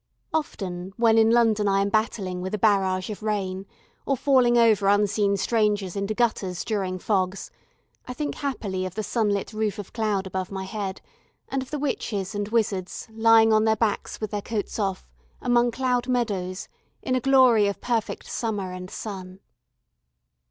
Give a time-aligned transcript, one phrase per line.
[0.33, 3.67] Often when in London I am battling with a barrage of rain,
[4.03, 7.51] or falling over unseen strangers into gutters during fogs,
[8.07, 11.01] I think happily of the sunlit roof of cloud above my head,
[11.49, 15.07] and of the witches and wizards, lying on their backs with their coats off,
[15.39, 16.67] among cloud meadows
[17.03, 19.39] in a glory of perfect summer and sun.